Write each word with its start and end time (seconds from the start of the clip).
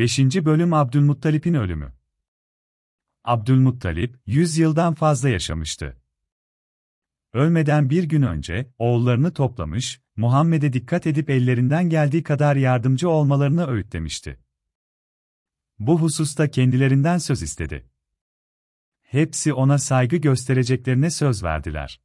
5. 0.00 0.18
Bölüm 0.18 0.72
Abdülmuttalip'in 0.72 1.54
ölümü. 1.54 1.92
Abdülmuttalip, 3.24 4.16
100 4.26 4.58
yıldan 4.58 4.94
fazla 4.94 5.28
yaşamıştı. 5.28 6.02
Ölmeden 7.32 7.90
bir 7.90 8.04
gün 8.04 8.22
önce, 8.22 8.72
oğullarını 8.78 9.32
toplamış, 9.32 10.00
Muhammed'e 10.16 10.72
dikkat 10.72 11.06
edip 11.06 11.30
ellerinden 11.30 11.88
geldiği 11.90 12.22
kadar 12.22 12.56
yardımcı 12.56 13.08
olmalarını 13.08 13.66
öğütlemişti. 13.66 14.40
Bu 15.78 16.00
hususta 16.00 16.50
kendilerinden 16.50 17.18
söz 17.18 17.42
istedi. 17.42 17.90
Hepsi 19.02 19.52
ona 19.52 19.78
saygı 19.78 20.16
göstereceklerine 20.16 21.10
söz 21.10 21.42
verdiler. 21.42 22.00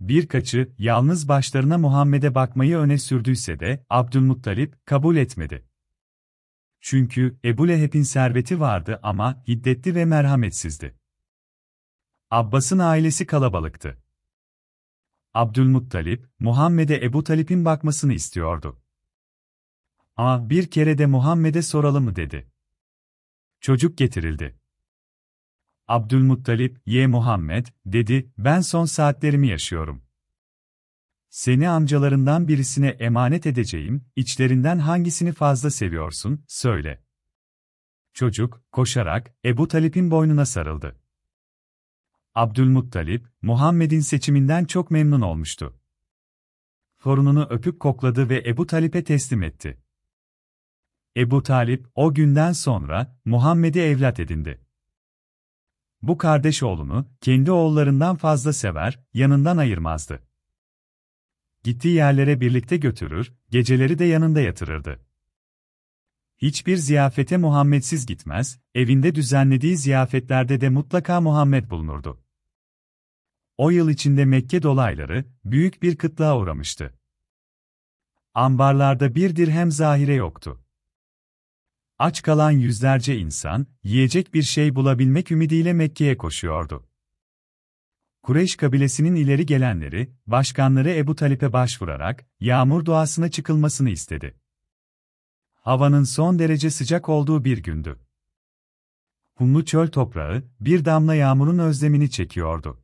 Birkaçı, 0.00 0.72
yalnız 0.78 1.28
başlarına 1.28 1.78
Muhammed'e 1.78 2.34
bakmayı 2.34 2.76
öne 2.76 2.98
sürdüyse 2.98 3.60
de, 3.60 3.84
Abdülmuttalip, 3.90 4.86
kabul 4.86 5.16
etmedi. 5.16 5.67
Çünkü 6.90 7.38
Ebu 7.44 7.68
Leheb'in 7.68 8.02
serveti 8.02 8.60
vardı 8.60 9.00
ama 9.02 9.42
hiddetli 9.48 9.94
ve 9.94 10.04
merhametsizdi. 10.04 10.98
Abbas'ın 12.30 12.78
ailesi 12.78 13.26
kalabalıktı. 13.26 14.02
Abdülmuttalip, 15.34 16.26
Muhammed'e 16.38 17.04
Ebu 17.04 17.24
Talip'in 17.24 17.64
bakmasını 17.64 18.12
istiyordu. 18.12 18.80
Ama 20.16 20.50
bir 20.50 20.70
kere 20.70 20.98
de 20.98 21.06
Muhammed'e 21.06 21.62
soralım 21.62 22.04
mı 22.04 22.16
dedi. 22.16 22.50
Çocuk 23.60 23.98
getirildi. 23.98 24.58
Abdülmuttalip, 25.88 26.82
ye 26.86 27.06
Muhammed, 27.06 27.66
dedi, 27.86 28.32
ben 28.38 28.60
son 28.60 28.84
saatlerimi 28.84 29.48
yaşıyorum. 29.48 30.07
Seni 31.30 31.68
amcalarından 31.68 32.48
birisine 32.48 32.88
emanet 32.88 33.46
edeceğim, 33.46 34.04
içlerinden 34.16 34.78
hangisini 34.78 35.32
fazla 35.32 35.70
seviyorsun, 35.70 36.44
söyle. 36.48 37.04
Çocuk, 38.12 38.62
koşarak, 38.72 39.34
Ebu 39.44 39.68
Talip'in 39.68 40.10
boynuna 40.10 40.46
sarıldı. 40.46 41.00
Abdülmuttalip, 42.34 43.26
Muhammed'in 43.42 44.00
seçiminden 44.00 44.64
çok 44.64 44.90
memnun 44.90 45.20
olmuştu. 45.20 45.80
Torununu 46.98 47.46
öpüp 47.50 47.80
kokladı 47.80 48.28
ve 48.28 48.42
Ebu 48.46 48.66
Talip'e 48.66 49.04
teslim 49.04 49.42
etti. 49.42 49.82
Ebu 51.16 51.42
Talip, 51.42 51.86
o 51.94 52.14
günden 52.14 52.52
sonra, 52.52 53.18
Muhammed'i 53.24 53.80
evlat 53.80 54.20
edindi. 54.20 54.60
Bu 56.02 56.18
kardeş 56.18 56.62
oğlunu, 56.62 57.08
kendi 57.20 57.50
oğullarından 57.50 58.16
fazla 58.16 58.52
sever, 58.52 59.00
yanından 59.14 59.56
ayırmazdı. 59.56 60.27
Gittiği 61.64 61.94
yerlere 61.94 62.40
birlikte 62.40 62.76
götürür, 62.76 63.32
geceleri 63.50 63.98
de 63.98 64.04
yanında 64.04 64.40
yatırırdı. 64.40 65.00
Hiçbir 66.38 66.76
ziyafete 66.76 67.36
Muhammedsiz 67.36 68.06
gitmez, 68.06 68.60
evinde 68.74 69.14
düzenlediği 69.14 69.76
ziyafetlerde 69.76 70.60
de 70.60 70.68
mutlaka 70.68 71.20
Muhammed 71.20 71.70
bulunurdu. 71.70 72.22
O 73.56 73.70
yıl 73.70 73.88
içinde 73.88 74.24
Mekke 74.24 74.62
dolayları, 74.62 75.24
büyük 75.44 75.82
bir 75.82 75.96
kıtlığa 75.96 76.38
uğramıştı. 76.38 76.98
Ambarlarda 78.34 79.14
bir 79.14 79.36
dirhem 79.36 79.70
zahire 79.70 80.14
yoktu. 80.14 80.64
Aç 81.98 82.22
kalan 82.22 82.50
yüzlerce 82.50 83.18
insan, 83.18 83.66
yiyecek 83.82 84.34
bir 84.34 84.42
şey 84.42 84.74
bulabilmek 84.74 85.30
ümidiyle 85.30 85.72
Mekke'ye 85.72 86.16
koşuyordu. 86.16 86.88
Kureyş 88.22 88.56
kabilesinin 88.56 89.14
ileri 89.14 89.46
gelenleri, 89.46 90.12
başkanları 90.26 90.90
Ebu 90.90 91.16
Talip'e 91.16 91.52
başvurarak, 91.52 92.26
yağmur 92.40 92.84
duasına 92.84 93.30
çıkılmasını 93.30 93.90
istedi. 93.90 94.34
Havanın 95.54 96.04
son 96.04 96.38
derece 96.38 96.70
sıcak 96.70 97.08
olduğu 97.08 97.44
bir 97.44 97.58
gündü. 97.58 97.98
Humlu 99.34 99.64
çöl 99.64 99.88
toprağı, 99.88 100.44
bir 100.60 100.84
damla 100.84 101.14
yağmurun 101.14 101.58
özlemini 101.58 102.10
çekiyordu. 102.10 102.82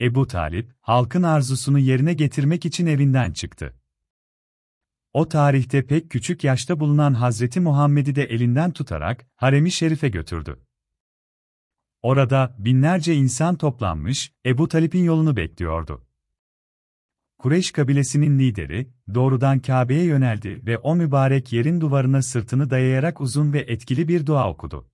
Ebu 0.00 0.26
Talip, 0.26 0.72
halkın 0.80 1.22
arzusunu 1.22 1.78
yerine 1.78 2.14
getirmek 2.14 2.66
için 2.66 2.86
evinden 2.86 3.32
çıktı. 3.32 3.80
O 5.12 5.28
tarihte 5.28 5.86
pek 5.86 6.10
küçük 6.10 6.44
yaşta 6.44 6.80
bulunan 6.80 7.14
Hazreti 7.14 7.60
Muhammed'i 7.60 8.14
de 8.14 8.24
elinden 8.24 8.72
tutarak 8.72 9.26
haremi 9.34 9.70
şerife 9.70 10.08
götürdü. 10.08 10.60
Orada 12.02 12.54
binlerce 12.58 13.14
insan 13.14 13.56
toplanmış, 13.56 14.32
Ebu 14.46 14.68
Talip'in 14.68 15.04
yolunu 15.04 15.36
bekliyordu. 15.36 16.06
Kureyş 17.38 17.72
kabilesinin 17.72 18.38
lideri, 18.38 18.90
doğrudan 19.14 19.60
Kabe'ye 19.60 20.04
yöneldi 20.04 20.66
ve 20.66 20.78
o 20.78 20.96
mübarek 20.96 21.52
yerin 21.52 21.80
duvarına 21.80 22.22
sırtını 22.22 22.70
dayayarak 22.70 23.20
uzun 23.20 23.52
ve 23.52 23.60
etkili 23.60 24.08
bir 24.08 24.26
dua 24.26 24.50
okudu. 24.50 24.90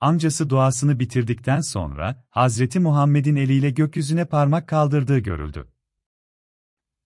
Amcası 0.00 0.50
duasını 0.50 1.00
bitirdikten 1.00 1.60
sonra, 1.60 2.24
Hazreti 2.30 2.80
Muhammed'in 2.80 3.36
eliyle 3.36 3.70
gökyüzüne 3.70 4.24
parmak 4.24 4.68
kaldırdığı 4.68 5.18
görüldü. 5.18 5.68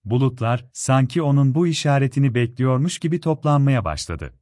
Bulutlar, 0.05 0.65
sanki 0.73 1.21
onun 1.21 1.55
bu 1.55 1.67
işaretini 1.67 2.35
bekliyormuş 2.35 2.99
gibi 2.99 3.19
toplanmaya 3.19 3.85
başladı. 3.85 4.33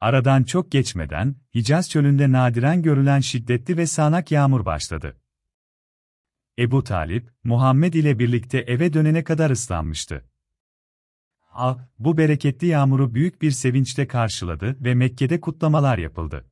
Aradan 0.00 0.42
çok 0.42 0.72
geçmeden, 0.72 1.36
Hicaz 1.54 1.90
çölünde 1.90 2.32
nadiren 2.32 2.82
görülen 2.82 3.20
şiddetli 3.20 3.76
ve 3.76 3.86
sağanak 3.86 4.30
yağmur 4.30 4.64
başladı. 4.64 5.20
Ebu 6.58 6.84
Talip, 6.84 7.30
Muhammed 7.44 7.94
ile 7.94 8.18
birlikte 8.18 8.58
eve 8.58 8.92
dönene 8.92 9.24
kadar 9.24 9.50
ıslanmıştı. 9.50 10.24
Ah, 11.52 11.78
bu 11.98 12.16
bereketli 12.16 12.66
yağmuru 12.66 13.14
büyük 13.14 13.42
bir 13.42 13.50
sevinçle 13.50 14.06
karşıladı 14.06 14.84
ve 14.84 14.94
Mekke'de 14.94 15.40
kutlamalar 15.40 15.98
yapıldı. 15.98 16.50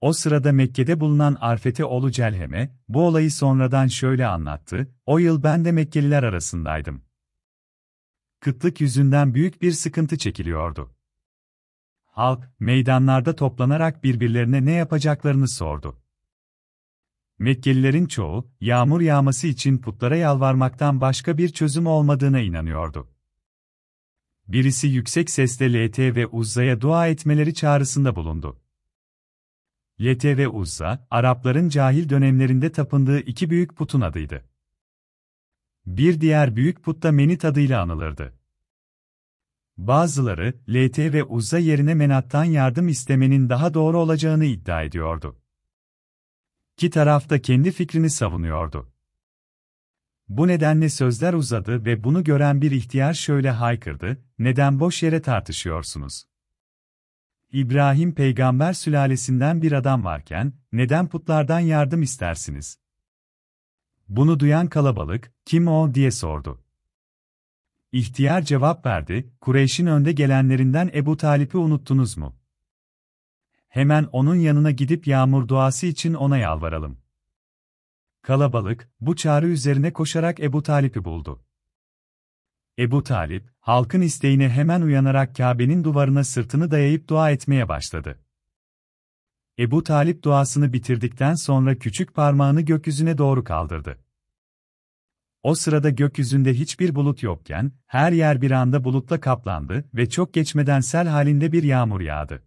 O 0.00 0.12
sırada 0.12 0.52
Mekke'de 0.52 1.00
bulunan 1.00 1.36
Arfete 1.40 1.84
oğlu 1.84 2.10
Celhem'e, 2.10 2.76
bu 2.88 3.06
olayı 3.06 3.32
sonradan 3.32 3.86
şöyle 3.86 4.26
anlattı, 4.26 4.94
o 5.06 5.18
yıl 5.18 5.42
ben 5.42 5.64
de 5.64 5.72
Mekkeliler 5.72 6.22
arasındaydım. 6.22 7.04
Kıtlık 8.40 8.80
yüzünden 8.80 9.34
büyük 9.34 9.62
bir 9.62 9.72
sıkıntı 9.72 10.18
çekiliyordu. 10.18 10.99
Halk, 12.20 12.50
meydanlarda 12.58 13.36
toplanarak 13.36 14.04
birbirlerine 14.04 14.64
ne 14.64 14.72
yapacaklarını 14.72 15.48
sordu. 15.48 16.02
Mekkelilerin 17.38 18.06
çoğu, 18.06 18.50
yağmur 18.60 19.00
yağması 19.00 19.46
için 19.46 19.78
putlara 19.78 20.16
yalvarmaktan 20.16 21.00
başka 21.00 21.38
bir 21.38 21.48
çözüm 21.48 21.86
olmadığına 21.86 22.40
inanıyordu. 22.40 23.08
Birisi 24.48 24.88
yüksek 24.88 25.30
sesle 25.30 25.86
LT 25.86 25.98
ve 25.98 26.26
Uzza'ya 26.26 26.80
dua 26.80 27.08
etmeleri 27.08 27.54
çağrısında 27.54 28.16
bulundu. 28.16 28.60
LT 30.00 30.24
ve 30.24 30.48
Uzza, 30.48 31.06
Arapların 31.10 31.68
cahil 31.68 32.08
dönemlerinde 32.08 32.72
tapındığı 32.72 33.20
iki 33.20 33.50
büyük 33.50 33.76
putun 33.76 34.00
adıydı. 34.00 34.44
Bir 35.86 36.20
diğer 36.20 36.56
büyük 36.56 36.82
put 36.82 37.02
da 37.02 37.12
Menit 37.12 37.44
adıyla 37.44 37.82
anılırdı. 37.82 38.39
Bazıları, 39.86 40.54
LT 40.68 40.98
ve 40.98 41.24
Uzza 41.24 41.58
yerine 41.58 41.94
Menat'tan 41.94 42.44
yardım 42.44 42.88
istemenin 42.88 43.48
daha 43.48 43.74
doğru 43.74 43.98
olacağını 43.98 44.44
iddia 44.44 44.82
ediyordu. 44.82 45.40
İki 46.76 46.90
taraf 46.90 47.30
da 47.30 47.42
kendi 47.42 47.72
fikrini 47.72 48.10
savunuyordu. 48.10 48.92
Bu 50.28 50.48
nedenle 50.48 50.88
sözler 50.88 51.34
uzadı 51.34 51.84
ve 51.84 52.04
bunu 52.04 52.24
gören 52.24 52.62
bir 52.62 52.70
ihtiyar 52.70 53.14
şöyle 53.14 53.50
haykırdı, 53.50 54.22
neden 54.38 54.80
boş 54.80 55.02
yere 55.02 55.22
tartışıyorsunuz? 55.22 56.24
İbrahim 57.52 58.14
peygamber 58.14 58.72
sülalesinden 58.72 59.62
bir 59.62 59.72
adam 59.72 60.04
varken, 60.04 60.52
neden 60.72 61.08
putlardan 61.08 61.60
yardım 61.60 62.02
istersiniz? 62.02 62.78
Bunu 64.08 64.40
duyan 64.40 64.66
kalabalık, 64.66 65.32
kim 65.44 65.68
o 65.68 65.94
diye 65.94 66.10
sordu. 66.10 66.62
İhtiyar 67.92 68.42
cevap 68.42 68.86
verdi, 68.86 69.32
Kureyş'in 69.40 69.86
önde 69.86 70.12
gelenlerinden 70.12 70.90
Ebu 70.94 71.16
Talip'i 71.16 71.56
unuttunuz 71.58 72.16
mu? 72.16 72.36
Hemen 73.68 74.04
onun 74.12 74.34
yanına 74.34 74.70
gidip 74.70 75.06
yağmur 75.06 75.48
duası 75.48 75.86
için 75.86 76.14
ona 76.14 76.38
yalvaralım. 76.38 76.98
Kalabalık, 78.22 78.90
bu 79.00 79.16
çağrı 79.16 79.48
üzerine 79.48 79.92
koşarak 79.92 80.40
Ebu 80.40 80.62
Talip'i 80.62 81.04
buldu. 81.04 81.44
Ebu 82.78 83.02
Talip, 83.02 83.50
halkın 83.60 84.00
isteğine 84.00 84.48
hemen 84.48 84.82
uyanarak 84.82 85.36
Kabe'nin 85.36 85.84
duvarına 85.84 86.24
sırtını 86.24 86.70
dayayıp 86.70 87.08
dua 87.08 87.30
etmeye 87.30 87.68
başladı. 87.68 88.18
Ebu 89.58 89.82
Talip 89.82 90.22
duasını 90.22 90.72
bitirdikten 90.72 91.34
sonra 91.34 91.78
küçük 91.78 92.14
parmağını 92.14 92.60
gökyüzüne 92.60 93.18
doğru 93.18 93.44
kaldırdı. 93.44 93.98
O 95.42 95.54
sırada 95.54 95.90
gökyüzünde 95.90 96.54
hiçbir 96.54 96.94
bulut 96.94 97.22
yokken, 97.22 97.72
her 97.86 98.12
yer 98.12 98.42
bir 98.42 98.50
anda 98.50 98.84
bulutla 98.84 99.20
kaplandı 99.20 99.84
ve 99.94 100.08
çok 100.08 100.34
geçmeden 100.34 100.80
sel 100.80 101.08
halinde 101.08 101.52
bir 101.52 101.62
yağmur 101.62 102.00
yağdı. 102.00 102.42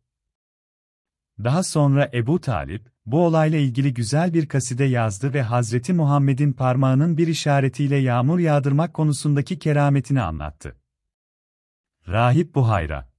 Daha 1.43 1.63
sonra 1.63 2.09
Ebu 2.13 2.41
Talip, 2.41 2.91
bu 3.05 3.25
olayla 3.25 3.59
ilgili 3.59 3.93
güzel 3.93 4.33
bir 4.33 4.47
kaside 4.47 4.83
yazdı 4.83 5.33
ve 5.33 5.41
Hazreti 5.41 5.93
Muhammed'in 5.93 6.53
parmağının 6.53 7.17
bir 7.17 7.27
işaretiyle 7.27 7.95
yağmur 7.95 8.39
yağdırmak 8.39 8.93
konusundaki 8.93 9.59
kerametini 9.59 10.21
anlattı. 10.21 10.75
Rahip 12.07 12.55
Buhayra 12.55 13.13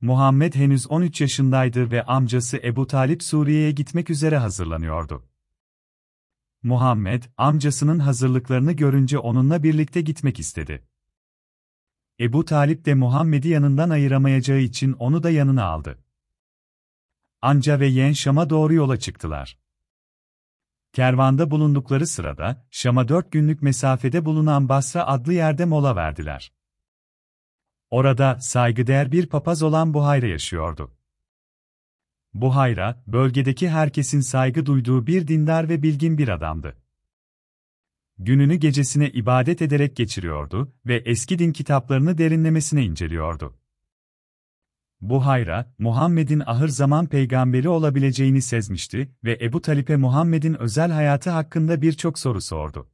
Muhammed 0.00 0.54
henüz 0.54 0.90
13 0.90 1.20
yaşındaydı 1.20 1.90
ve 1.90 2.02
amcası 2.02 2.56
Ebu 2.64 2.86
Talip 2.86 3.22
Suriye'ye 3.22 3.70
gitmek 3.70 4.10
üzere 4.10 4.38
hazırlanıyordu. 4.38 5.24
Muhammed, 6.64 7.22
amcasının 7.36 7.98
hazırlıklarını 7.98 8.72
görünce 8.72 9.18
onunla 9.18 9.62
birlikte 9.62 10.00
gitmek 10.00 10.40
istedi. 10.40 10.88
Ebu 12.20 12.44
Talip 12.44 12.84
de 12.84 12.94
Muhammed'i 12.94 13.48
yanından 13.48 13.90
ayıramayacağı 13.90 14.58
için 14.58 14.92
onu 14.92 15.22
da 15.22 15.30
yanına 15.30 15.64
aldı. 15.64 15.98
Anca 17.42 17.80
ve 17.80 17.86
yeğen 17.86 18.12
Şam'a 18.12 18.50
doğru 18.50 18.74
yola 18.74 18.96
çıktılar. 18.96 19.58
Kervanda 20.92 21.50
bulundukları 21.50 22.06
sırada, 22.06 22.66
Şam'a 22.70 23.08
dört 23.08 23.32
günlük 23.32 23.62
mesafede 23.62 24.24
bulunan 24.24 24.68
Basra 24.68 25.06
adlı 25.06 25.32
yerde 25.32 25.64
mola 25.64 25.96
verdiler. 25.96 26.52
Orada, 27.90 28.38
saygıdeğer 28.40 29.12
bir 29.12 29.26
papaz 29.26 29.62
olan 29.62 29.94
Buhayra 29.94 30.26
yaşıyordu. 30.26 30.96
Buhayra, 32.34 33.02
bölgedeki 33.06 33.68
herkesin 33.68 34.20
saygı 34.20 34.66
duyduğu 34.66 35.06
bir 35.06 35.28
dindar 35.28 35.68
ve 35.68 35.82
bilgin 35.82 36.18
bir 36.18 36.28
adamdı. 36.28 36.76
Gününü 38.18 38.54
gecesine 38.54 39.10
ibadet 39.10 39.62
ederek 39.62 39.96
geçiriyordu 39.96 40.72
ve 40.86 40.96
eski 40.96 41.38
din 41.38 41.52
kitaplarını 41.52 42.18
derinlemesine 42.18 42.84
inceliyordu. 42.84 43.58
Buhayra, 45.00 45.74
Muhammed'in 45.78 46.42
ahır 46.46 46.68
zaman 46.68 47.06
peygamberi 47.06 47.68
olabileceğini 47.68 48.42
sezmişti 48.42 49.10
ve 49.24 49.38
Ebu 49.40 49.60
Talip'e 49.60 49.96
Muhammed'in 49.96 50.54
özel 50.54 50.90
hayatı 50.90 51.30
hakkında 51.30 51.82
birçok 51.82 52.18
soru 52.18 52.40
sordu. 52.40 52.88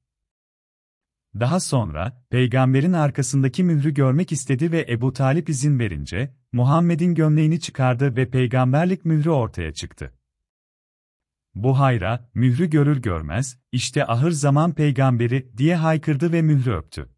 Daha 1.35 1.61
sonra, 1.61 2.25
peygamberin 2.31 2.93
arkasındaki 2.93 3.65
mührü 3.65 3.95
görmek 3.95 4.33
istedi 4.33 4.73
ve 4.73 4.87
Ebu 4.89 5.13
Talip 5.13 5.49
izin 5.49 5.79
verince, 5.79 6.35
Muhammed'in 6.53 7.15
gömleğini 7.15 7.61
çıkardı 7.61 8.17
ve 8.17 8.31
peygamberlik 8.31 9.05
mührü 9.05 9.31
ortaya 9.31 9.73
çıktı. 9.73 10.13
Buhayra, 11.55 12.31
mührü 12.35 12.71
görür 12.71 13.03
görmez, 13.03 13.59
işte 13.73 14.07
ahır 14.07 14.31
zaman 14.31 14.75
peygamberi 14.75 15.59
diye 15.59 15.77
haykırdı 15.77 16.33
ve 16.33 16.43
mührü 16.43 16.73
öptü. 16.73 17.11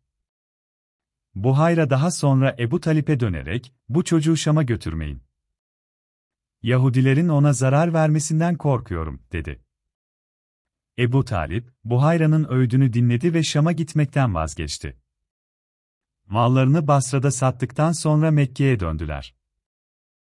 Buhayra 1.34 1.90
daha 1.90 2.10
sonra 2.10 2.56
Ebu 2.58 2.80
Talip'e 2.80 3.20
dönerek, 3.20 3.74
bu 3.88 4.04
çocuğu 4.04 4.36
Şam'a 4.36 4.62
götürmeyin. 4.62 5.22
Yahudilerin 6.62 7.28
ona 7.28 7.52
zarar 7.52 7.94
vermesinden 7.94 8.56
korkuyorum, 8.56 9.22
dedi. 9.32 9.64
Ebu 10.98 11.24
Talip, 11.24 11.72
Buhayra'nın 11.84 12.46
öğüdünü 12.50 12.92
dinledi 12.92 13.34
ve 13.34 13.42
Şam'a 13.42 13.72
gitmekten 13.72 14.34
vazgeçti. 14.34 14.96
Mallarını 16.26 16.86
Basra'da 16.86 17.30
sattıktan 17.30 17.92
sonra 17.92 18.30
Mekke'ye 18.30 18.80
döndüler. 18.80 19.34